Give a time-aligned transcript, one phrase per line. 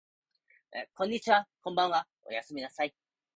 [0.95, 2.95] こんにちはこんばんはおやすみなさい